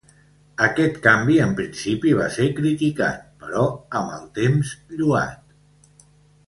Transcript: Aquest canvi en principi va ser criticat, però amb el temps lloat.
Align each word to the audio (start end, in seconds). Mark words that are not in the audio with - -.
Aquest 0.67 0.95
canvi 1.03 1.35
en 1.43 1.53
principi 1.59 2.13
va 2.21 2.27
ser 2.37 2.47
criticat, 2.61 3.29
però 3.45 3.67
amb 4.01 4.17
el 4.19 4.27
temps 4.43 4.73
lloat. 4.95 6.09